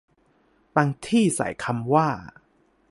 [0.75, 2.07] บางที่ใส่คำว่า